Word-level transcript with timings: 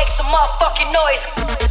make 0.00 0.10
some 0.10 0.24
motherfucking 0.26 0.90
noise. 0.92 1.69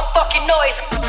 Motherfucking 0.00 0.46
noise. 0.46 0.99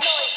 boy. 0.00 0.29